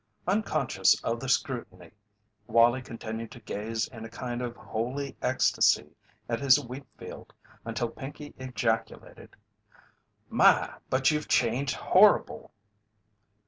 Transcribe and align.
Unconscious 0.25 0.99
of 1.03 1.19
the 1.19 1.29
scrutiny, 1.29 1.91
Wallie 2.47 2.81
continued 2.81 3.29
to 3.33 3.39
gaze 3.39 3.87
in 3.89 4.03
a 4.03 4.09
kind 4.09 4.41
of 4.41 4.55
holy 4.55 5.15
ecstasy 5.21 5.91
at 6.27 6.39
his 6.39 6.59
wheat 6.59 6.87
field 6.97 7.31
until 7.65 7.89
Pinkey 7.89 8.33
ejaculated: 8.39 9.35
"My, 10.27 10.73
but 10.89 11.11
you've 11.11 11.27
changed 11.27 11.75
horrible!" 11.75 12.49